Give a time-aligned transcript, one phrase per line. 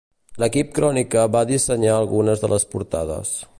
[0.43, 3.37] L'Equip Crònica va dissenyar algunes de les portades.